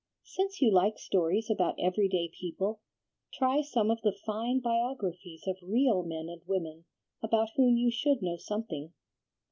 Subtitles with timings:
[0.23, 2.81] Since you like stories about every day people,
[3.35, 6.85] try some of the fine biographies of real men and women
[7.21, 8.93] about whom you should know something.